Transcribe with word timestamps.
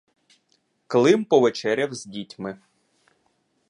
Клим 0.87 1.25
повечеряв 1.25 1.93
з 1.93 2.05
дітьми. 2.05 2.57